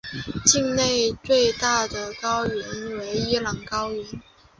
[0.47, 4.03] 境内最大的高原为伊朗高原。